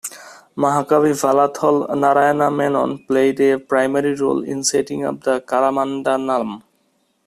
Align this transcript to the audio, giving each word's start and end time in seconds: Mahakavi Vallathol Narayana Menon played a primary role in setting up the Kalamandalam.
Mahakavi 0.57 1.11
Vallathol 1.13 1.95
Narayana 1.95 2.49
Menon 2.49 3.05
played 3.05 3.39
a 3.41 3.59
primary 3.59 4.15
role 4.15 4.43
in 4.43 4.63
setting 4.63 5.05
up 5.05 5.21
the 5.21 5.41
Kalamandalam. 5.41 6.63